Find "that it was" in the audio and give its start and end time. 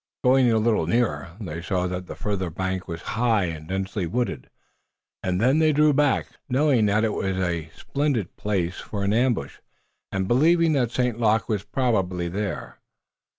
6.87-7.37